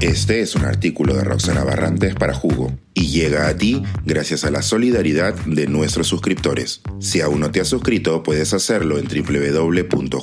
Este 0.00 0.40
es 0.40 0.54
un 0.54 0.64
artículo 0.64 1.14
de 1.14 1.24
Roxana 1.24 1.62
Barrantes 1.62 2.14
para 2.14 2.32
Jugo 2.32 2.72
y 2.94 3.08
llega 3.08 3.48
a 3.48 3.56
ti 3.58 3.82
gracias 4.06 4.44
a 4.44 4.50
la 4.50 4.62
solidaridad 4.62 5.34
de 5.44 5.66
nuestros 5.66 6.06
suscriptores. 6.08 6.80
Si 7.00 7.20
aún 7.20 7.40
no 7.40 7.50
te 7.50 7.60
has 7.60 7.68
suscrito, 7.68 8.22
puedes 8.22 8.54
hacerlo 8.54 8.98
en 8.98 9.06
www.jugo.pe. 9.08 10.18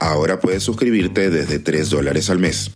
Ahora 0.00 0.40
puedes 0.40 0.64
suscribirte 0.64 1.30
desde 1.30 1.60
3 1.60 1.90
dólares 1.90 2.28
al 2.28 2.40
mes. 2.40 2.72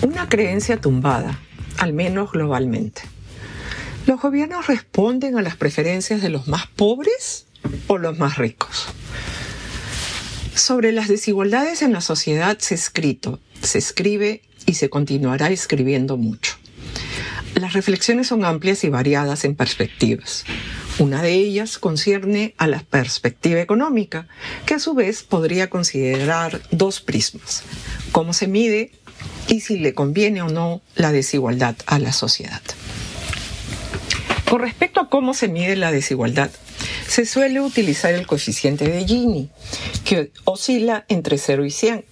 Una 0.00 0.30
creencia 0.30 0.80
tumbada, 0.80 1.38
al 1.76 1.92
menos 1.92 2.32
globalmente. 2.32 3.02
¿Los 4.06 4.22
gobiernos 4.22 4.68
responden 4.68 5.36
a 5.36 5.42
las 5.42 5.56
preferencias 5.56 6.22
de 6.22 6.30
los 6.30 6.48
más 6.48 6.66
pobres 6.66 7.46
o 7.88 7.98
los 7.98 8.18
más 8.18 8.38
ricos? 8.38 8.91
Sobre 10.54 10.92
las 10.92 11.08
desigualdades 11.08 11.82
en 11.82 11.92
la 11.92 12.00
sociedad 12.00 12.58
se 12.58 12.74
ha 12.74 12.76
escrito, 12.76 13.40
se 13.62 13.78
escribe 13.78 14.42
y 14.66 14.74
se 14.74 14.90
continuará 14.90 15.50
escribiendo 15.50 16.16
mucho. 16.16 16.56
Las 17.54 17.72
reflexiones 17.72 18.28
son 18.28 18.44
amplias 18.44 18.84
y 18.84 18.88
variadas 18.88 19.44
en 19.44 19.54
perspectivas. 19.54 20.44
Una 20.98 21.22
de 21.22 21.32
ellas 21.32 21.78
concierne 21.78 22.54
a 22.58 22.66
la 22.66 22.80
perspectiva 22.80 23.60
económica, 23.60 24.28
que 24.66 24.74
a 24.74 24.78
su 24.78 24.94
vez 24.94 25.22
podría 25.22 25.70
considerar 25.70 26.60
dos 26.70 27.00
prismas, 27.00 27.62
cómo 28.12 28.34
se 28.34 28.46
mide 28.46 28.92
y 29.48 29.60
si 29.60 29.78
le 29.78 29.94
conviene 29.94 30.42
o 30.42 30.48
no 30.48 30.82
la 30.96 31.12
desigualdad 31.12 31.76
a 31.86 31.98
la 31.98 32.12
sociedad. 32.12 32.60
Con 34.48 34.60
respecto 34.60 35.00
a 35.00 35.08
cómo 35.08 35.32
se 35.32 35.48
mide 35.48 35.76
la 35.76 35.92
desigualdad, 35.92 36.50
se 37.12 37.26
suele 37.26 37.60
utilizar 37.60 38.14
el 38.14 38.26
coeficiente 38.26 38.88
de 38.88 39.04
Gini, 39.04 39.50
que 40.02 40.32
oscila 40.44 41.04
entre 41.08 41.36
0 41.36 41.66
y 41.66 41.70
100, 41.70 42.06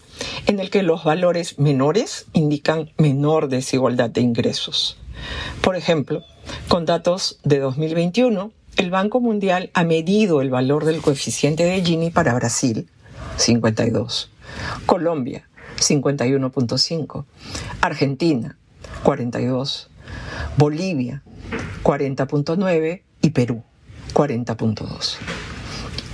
en 0.47 0.61
el 0.61 0.69
que 0.69 0.83
los 0.83 1.05
valores 1.05 1.59
menores 1.59 2.27
indican 2.35 2.91
menor 2.99 3.49
desigualdad 3.49 4.11
de 4.11 4.21
ingresos. 4.21 4.99
Por 5.63 5.75
ejemplo, 5.75 6.23
con 6.69 6.85
datos 6.85 7.41
de 7.45 7.61
2021, 7.61 8.53
el 8.77 8.91
Banco 8.91 9.21
Mundial 9.21 9.71
ha 9.73 9.85
medido 9.85 10.43
el 10.43 10.51
valor 10.51 10.85
del 10.85 11.01
coeficiente 11.01 11.65
de 11.65 11.83
Gini 11.83 12.11
para 12.11 12.35
Brasil, 12.35 12.87
52, 13.39 14.31
Colombia, 14.85 15.49
51.5, 15.79 17.25
Argentina, 17.81 18.59
42, 19.03 19.89
Bolivia, 20.59 21.23
40.9 21.85 23.01
y 23.23 23.31
Perú, 23.31 23.65
40.2. 24.15 25.17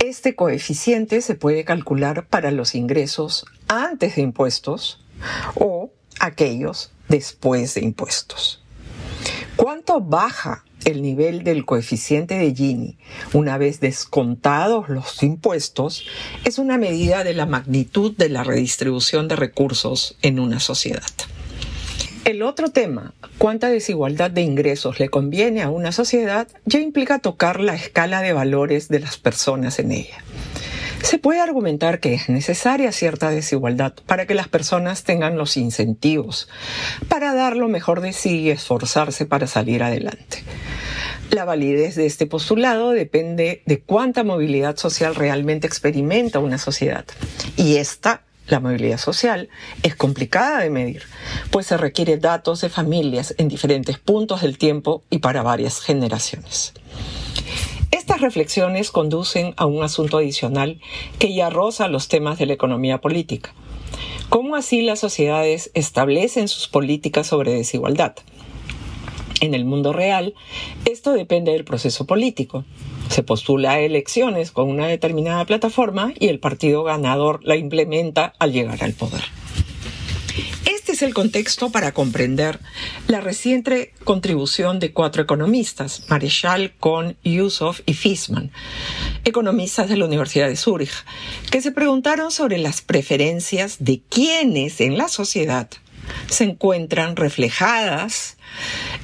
Este 0.03 0.35
coeficiente 0.35 1.21
se 1.21 1.35
puede 1.35 1.65
calcular 1.65 2.27
para 2.27 2.51
los 2.51 2.75
ingresos 2.75 3.45
antes 3.67 4.15
de 4.15 4.21
impuestos 4.21 5.03
o 5.55 5.91
aquellos 6.19 6.91
después 7.09 7.73
de 7.73 7.81
impuestos. 7.81 8.63
¿Cuánto 9.55 10.01
baja 10.01 10.63
el 10.85 11.01
nivel 11.01 11.43
del 11.43 11.65
coeficiente 11.65 12.35
de 12.35 12.53
Gini 12.53 12.97
una 13.33 13.57
vez 13.57 13.79
descontados 13.79 14.87
los 14.87 15.23
impuestos? 15.23 16.05
Es 16.45 16.59
una 16.59 16.77
medida 16.77 17.23
de 17.23 17.33
la 17.33 17.45
magnitud 17.45 18.15
de 18.15 18.29
la 18.29 18.43
redistribución 18.43 19.27
de 19.27 19.35
recursos 19.35 20.15
en 20.21 20.39
una 20.39 20.59
sociedad. 20.59 21.03
El 22.27 22.43
otro 22.43 22.71
tema, 22.71 23.13
cuánta 23.37 23.69
desigualdad 23.69 24.29
de 24.29 24.41
ingresos 24.41 24.99
le 24.99 25.07
conviene 25.07 25.61
a 25.61 25.69
una 25.69 25.93
sociedad, 25.93 26.49
ya 26.65 26.77
implica 26.77 27.19
tocar 27.19 27.61
la 27.61 27.73
escala 27.73 28.21
de 28.21 28.33
valores 28.33 28.89
de 28.89 28.99
las 28.99 29.15
personas 29.17 29.79
en 29.79 29.93
ella. 29.93 30.21
Se 31.03 31.19
puede 31.19 31.39
argumentar 31.39 32.01
que 32.01 32.13
es 32.13 32.27
necesaria 32.27 32.91
cierta 32.91 33.29
desigualdad 33.29 33.93
para 34.05 34.25
que 34.25 34.35
las 34.35 34.49
personas 34.49 35.05
tengan 35.05 35.37
los 35.37 35.55
incentivos 35.55 36.49
para 37.07 37.33
dar 37.33 37.55
lo 37.55 37.69
mejor 37.69 38.01
de 38.01 38.11
sí 38.11 38.41
y 38.41 38.49
esforzarse 38.49 39.25
para 39.25 39.47
salir 39.47 39.81
adelante. 39.81 40.43
La 41.31 41.45
validez 41.45 41.95
de 41.95 42.07
este 42.07 42.25
postulado 42.25 42.91
depende 42.91 43.63
de 43.65 43.79
cuánta 43.79 44.25
movilidad 44.25 44.75
social 44.75 45.15
realmente 45.15 45.65
experimenta 45.65 46.39
una 46.39 46.57
sociedad. 46.57 47.05
Y 47.55 47.77
esta 47.77 48.26
la 48.47 48.59
movilidad 48.59 48.97
social 48.97 49.49
es 49.83 49.95
complicada 49.95 50.59
de 50.59 50.69
medir, 50.69 51.03
pues 51.51 51.67
se 51.67 51.77
requiere 51.77 52.17
datos 52.17 52.61
de 52.61 52.69
familias 52.69 53.35
en 53.37 53.47
diferentes 53.47 53.99
puntos 53.99 54.41
del 54.41 54.57
tiempo 54.57 55.03
y 55.09 55.19
para 55.19 55.43
varias 55.43 55.79
generaciones. 55.81 56.73
Estas 57.91 58.21
reflexiones 58.21 58.91
conducen 58.91 59.53
a 59.57 59.65
un 59.65 59.83
asunto 59.83 60.17
adicional 60.17 60.79
que 61.19 61.33
ya 61.33 61.49
roza 61.49 61.87
los 61.87 62.07
temas 62.07 62.37
de 62.37 62.45
la 62.45 62.53
economía 62.53 62.99
política. 62.99 63.53
¿Cómo 64.29 64.55
así 64.55 64.81
las 64.81 64.99
sociedades 64.99 65.71
establecen 65.73 66.47
sus 66.47 66.67
políticas 66.67 67.27
sobre 67.27 67.53
desigualdad? 67.53 68.15
En 69.39 69.53
el 69.53 69.65
mundo 69.65 69.93
real, 69.93 70.33
esto 70.85 71.13
depende 71.13 71.51
del 71.51 71.63
proceso 71.63 72.05
político. 72.05 72.65
Se 73.09 73.23
postula 73.23 73.73
a 73.73 73.79
elecciones 73.79 74.51
con 74.51 74.69
una 74.69 74.87
determinada 74.87 75.45
plataforma 75.45 76.13
y 76.19 76.27
el 76.27 76.39
partido 76.39 76.83
ganador 76.83 77.39
la 77.43 77.55
implementa 77.55 78.33
al 78.39 78.51
llegar 78.51 78.83
al 78.83 78.93
poder. 78.93 79.23
Este 80.65 80.91
es 80.91 81.01
el 81.01 81.13
contexto 81.13 81.69
para 81.69 81.91
comprender 81.91 82.59
la 83.07 83.19
reciente 83.19 83.93
contribución 84.03 84.79
de 84.79 84.93
cuatro 84.93 85.21
economistas, 85.21 86.03
Marechal, 86.09 86.73
Kohn, 86.79 87.17
Yusuf 87.23 87.81
y 87.85 87.93
Fisman, 87.93 88.51
economistas 89.25 89.89
de 89.89 89.97
la 89.97 90.05
Universidad 90.05 90.47
de 90.47 90.55
Zúrich, 90.55 91.03
que 91.51 91.61
se 91.61 91.71
preguntaron 91.71 92.31
sobre 92.31 92.57
las 92.57 92.81
preferencias 92.81 93.77
de 93.79 94.01
quienes 94.09 94.79
en 94.79 94.97
la 94.97 95.07
sociedad 95.07 95.69
se 96.29 96.45
encuentran 96.45 97.15
reflejadas 97.15 98.37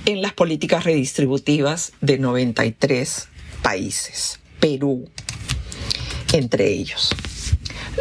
en 0.06 0.22
las 0.22 0.34
políticas 0.34 0.86
redistributivas 0.86 1.92
de 2.00 2.18
93 2.18 3.28
países, 3.64 4.40
Perú 4.60 5.10
entre 6.34 6.68
ellos. 6.68 7.16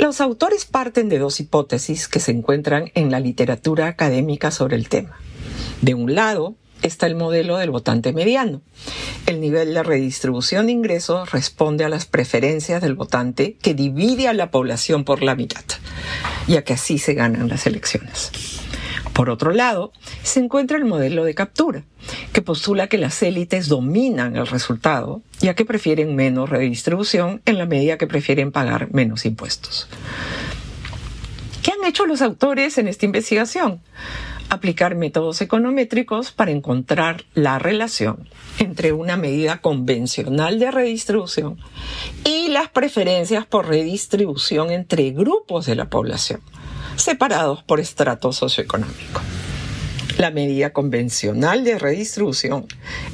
Los 0.00 0.20
autores 0.20 0.64
parten 0.64 1.08
de 1.08 1.18
dos 1.18 1.38
hipótesis 1.38 2.08
que 2.08 2.18
se 2.18 2.32
encuentran 2.32 2.90
en 2.94 3.10
la 3.10 3.20
literatura 3.20 3.86
académica 3.86 4.50
sobre 4.50 4.76
el 4.76 4.88
tema. 4.88 5.18
De 5.82 5.94
un 5.94 6.14
lado, 6.14 6.54
está 6.82 7.06
el 7.06 7.14
modelo 7.14 7.58
del 7.58 7.70
votante 7.70 8.12
mediano. 8.12 8.62
El 9.26 9.40
nivel 9.40 9.74
de 9.74 9.82
redistribución 9.82 10.66
de 10.66 10.72
ingresos 10.72 11.30
responde 11.30 11.84
a 11.84 11.88
las 11.88 12.06
preferencias 12.06 12.80
del 12.80 12.94
votante 12.94 13.56
que 13.60 13.74
divide 13.74 14.28
a 14.28 14.32
la 14.32 14.50
población 14.50 15.04
por 15.04 15.22
la 15.22 15.36
mitad, 15.36 15.64
ya 16.48 16.62
que 16.62 16.72
así 16.72 16.98
se 16.98 17.14
ganan 17.14 17.48
las 17.48 17.66
elecciones. 17.66 18.32
Por 19.12 19.28
otro 19.28 19.52
lado, 19.52 19.92
se 20.22 20.40
encuentra 20.40 20.78
el 20.78 20.86
modelo 20.86 21.24
de 21.24 21.34
captura, 21.34 21.84
que 22.32 22.40
postula 22.40 22.86
que 22.86 22.96
las 22.96 23.22
élites 23.22 23.68
dominan 23.68 24.36
el 24.36 24.46
resultado, 24.46 25.22
ya 25.40 25.54
que 25.54 25.66
prefieren 25.66 26.16
menos 26.16 26.48
redistribución 26.48 27.42
en 27.44 27.58
la 27.58 27.66
medida 27.66 27.98
que 27.98 28.06
prefieren 28.06 28.52
pagar 28.52 28.92
menos 28.92 29.26
impuestos. 29.26 29.86
¿Qué 31.62 31.72
han 31.72 31.86
hecho 31.86 32.06
los 32.06 32.22
autores 32.22 32.78
en 32.78 32.88
esta 32.88 33.04
investigación? 33.04 33.80
Aplicar 34.48 34.94
métodos 34.96 35.40
econométricos 35.42 36.32
para 36.32 36.50
encontrar 36.50 37.24
la 37.34 37.58
relación 37.58 38.28
entre 38.58 38.92
una 38.92 39.16
medida 39.16 39.60
convencional 39.60 40.58
de 40.58 40.70
redistribución 40.70 41.58
y 42.24 42.48
las 42.48 42.68
preferencias 42.68 43.46
por 43.46 43.68
redistribución 43.68 44.70
entre 44.70 45.10
grupos 45.10 45.66
de 45.66 45.76
la 45.76 45.88
población 45.88 46.40
separados 46.97 47.62
por 47.62 47.80
estrato 47.80 48.32
socioeconómico. 48.32 49.20
La 50.19 50.30
medida 50.30 50.72
convencional 50.72 51.64
de 51.64 51.78
redistribución 51.78 52.66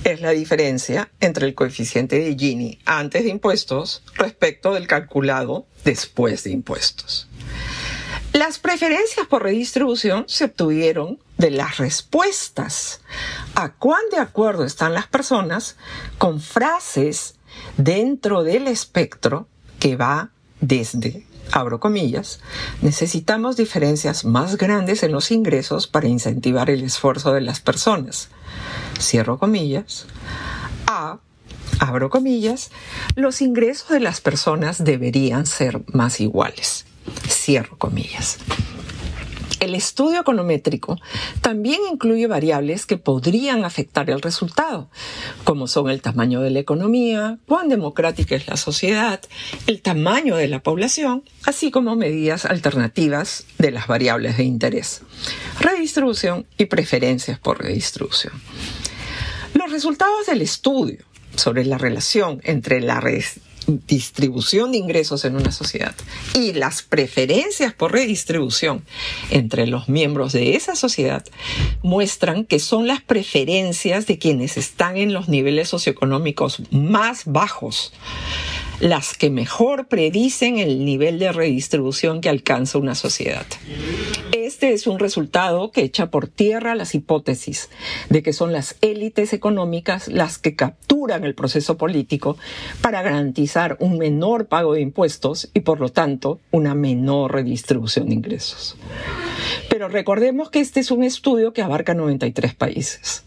es 0.04 0.20
la 0.20 0.30
diferencia 0.30 1.10
entre 1.20 1.46
el 1.46 1.54
coeficiente 1.54 2.18
de 2.18 2.36
Gini 2.36 2.80
antes 2.84 3.24
de 3.24 3.30
impuestos 3.30 4.02
respecto 4.14 4.74
del 4.74 4.86
calculado 4.86 5.66
después 5.84 6.44
de 6.44 6.50
impuestos. 6.50 7.28
Las 8.32 8.58
preferencias 8.58 9.26
por 9.26 9.42
redistribución 9.42 10.24
se 10.28 10.44
obtuvieron 10.44 11.18
de 11.38 11.50
las 11.50 11.78
respuestas 11.78 13.00
a 13.54 13.72
cuán 13.72 14.02
de 14.10 14.18
acuerdo 14.18 14.64
están 14.64 14.92
las 14.92 15.06
personas 15.06 15.76
con 16.18 16.40
frases 16.40 17.36
dentro 17.76 18.42
del 18.42 18.68
espectro 18.68 19.48
que 19.78 19.96
va 19.96 20.30
desde 20.60 21.24
abro 21.52 21.80
comillas, 21.80 22.40
necesitamos 22.82 23.56
diferencias 23.56 24.24
más 24.24 24.56
grandes 24.56 25.02
en 25.02 25.12
los 25.12 25.30
ingresos 25.30 25.86
para 25.86 26.08
incentivar 26.08 26.70
el 26.70 26.82
esfuerzo 26.82 27.32
de 27.32 27.40
las 27.40 27.60
personas. 27.60 28.28
Cierro 29.00 29.38
comillas. 29.38 30.06
A, 30.86 31.18
abro 31.78 32.10
comillas, 32.10 32.70
los 33.14 33.40
ingresos 33.40 33.88
de 33.88 34.00
las 34.00 34.20
personas 34.20 34.84
deberían 34.84 35.46
ser 35.46 35.82
más 35.92 36.20
iguales. 36.20 36.84
Cierro 37.28 37.78
comillas. 37.78 38.38
El 39.60 39.74
estudio 39.74 40.20
econométrico 40.20 40.98
también 41.40 41.80
incluye 41.90 42.28
variables 42.28 42.86
que 42.86 42.96
podrían 42.96 43.64
afectar 43.64 44.08
el 44.08 44.22
resultado, 44.22 44.88
como 45.42 45.66
son 45.66 45.90
el 45.90 46.00
tamaño 46.00 46.40
de 46.40 46.50
la 46.50 46.60
economía, 46.60 47.38
cuán 47.46 47.68
democrática 47.68 48.36
es 48.36 48.46
la 48.46 48.56
sociedad, 48.56 49.20
el 49.66 49.82
tamaño 49.82 50.36
de 50.36 50.46
la 50.46 50.62
población, 50.62 51.24
así 51.44 51.72
como 51.72 51.96
medidas 51.96 52.44
alternativas 52.44 53.46
de 53.58 53.72
las 53.72 53.88
variables 53.88 54.36
de 54.36 54.44
interés, 54.44 55.02
redistribución 55.60 56.46
y 56.56 56.66
preferencias 56.66 57.40
por 57.40 57.60
redistribución. 57.60 58.34
Los 59.54 59.72
resultados 59.72 60.26
del 60.26 60.42
estudio 60.42 61.04
sobre 61.34 61.64
la 61.64 61.78
relación 61.78 62.40
entre 62.44 62.80
la 62.80 63.00
distribución 63.86 64.72
de 64.72 64.78
ingresos 64.78 65.24
en 65.24 65.36
una 65.36 65.52
sociedad 65.52 65.94
y 66.34 66.52
las 66.54 66.82
preferencias 66.82 67.74
por 67.74 67.92
redistribución 67.92 68.82
entre 69.30 69.66
los 69.66 69.88
miembros 69.88 70.32
de 70.32 70.56
esa 70.56 70.74
sociedad 70.74 71.24
muestran 71.82 72.44
que 72.44 72.58
son 72.58 72.86
las 72.86 73.02
preferencias 73.02 74.06
de 74.06 74.18
quienes 74.18 74.56
están 74.56 74.96
en 74.96 75.12
los 75.12 75.28
niveles 75.28 75.68
socioeconómicos 75.68 76.62
más 76.70 77.22
bajos 77.26 77.92
las 78.80 79.14
que 79.14 79.30
mejor 79.30 79.88
predicen 79.88 80.58
el 80.58 80.84
nivel 80.84 81.18
de 81.18 81.32
redistribución 81.32 82.20
que 82.20 82.28
alcanza 82.28 82.78
una 82.78 82.94
sociedad. 82.94 83.46
Este 84.58 84.72
es 84.72 84.88
un 84.88 84.98
resultado 84.98 85.70
que 85.70 85.82
echa 85.82 86.10
por 86.10 86.26
tierra 86.26 86.74
las 86.74 86.96
hipótesis 86.96 87.70
de 88.10 88.24
que 88.24 88.32
son 88.32 88.52
las 88.52 88.74
élites 88.80 89.32
económicas 89.32 90.08
las 90.08 90.38
que 90.38 90.56
capturan 90.56 91.22
el 91.22 91.36
proceso 91.36 91.76
político 91.76 92.36
para 92.80 93.00
garantizar 93.02 93.76
un 93.78 93.98
menor 93.98 94.46
pago 94.48 94.74
de 94.74 94.80
impuestos 94.80 95.48
y 95.54 95.60
por 95.60 95.78
lo 95.78 95.90
tanto 95.90 96.40
una 96.50 96.74
menor 96.74 97.34
redistribución 97.34 98.08
de 98.08 98.16
ingresos. 98.16 98.76
Pero 99.70 99.88
recordemos 99.88 100.50
que 100.50 100.58
este 100.58 100.80
es 100.80 100.90
un 100.90 101.04
estudio 101.04 101.52
que 101.52 101.62
abarca 101.62 101.94
93 101.94 102.56
países. 102.56 103.22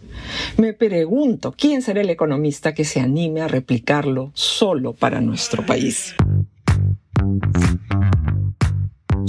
Me 0.58 0.74
pregunto, 0.74 1.56
¿quién 1.58 1.82
será 1.82 2.02
el 2.02 2.10
economista 2.10 2.74
que 2.74 2.84
se 2.84 3.00
anime 3.00 3.40
a 3.40 3.48
replicarlo 3.48 4.32
solo 4.34 4.92
para 4.92 5.22
nuestro 5.22 5.66
país? 5.66 6.14